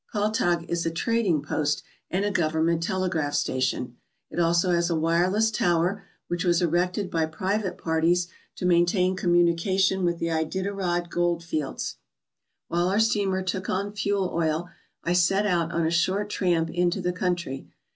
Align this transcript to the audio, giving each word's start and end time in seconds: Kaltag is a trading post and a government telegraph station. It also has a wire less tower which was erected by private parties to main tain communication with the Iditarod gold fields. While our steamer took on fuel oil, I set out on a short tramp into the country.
Kaltag 0.11 0.65
is 0.67 0.83
a 0.83 0.89
trading 0.89 1.43
post 1.43 1.83
and 2.09 2.25
a 2.25 2.31
government 2.31 2.81
telegraph 2.81 3.35
station. 3.35 3.97
It 4.31 4.39
also 4.39 4.71
has 4.71 4.89
a 4.89 4.95
wire 4.95 5.29
less 5.29 5.51
tower 5.51 6.01
which 6.27 6.43
was 6.43 6.59
erected 6.59 7.11
by 7.11 7.27
private 7.27 7.77
parties 7.77 8.27
to 8.55 8.65
main 8.65 8.87
tain 8.87 9.15
communication 9.15 10.03
with 10.03 10.17
the 10.17 10.29
Iditarod 10.31 11.11
gold 11.11 11.43
fields. 11.43 11.97
While 12.67 12.87
our 12.87 12.99
steamer 12.99 13.43
took 13.43 13.69
on 13.69 13.91
fuel 13.93 14.31
oil, 14.33 14.69
I 15.03 15.13
set 15.13 15.45
out 15.45 15.71
on 15.71 15.85
a 15.85 15.91
short 15.91 16.31
tramp 16.31 16.71
into 16.71 16.99
the 16.99 17.13
country. 17.13 17.67